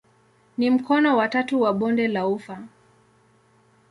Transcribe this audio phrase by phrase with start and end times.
[0.57, 2.63] Ni mkono wa tatu wa bonde la ufa.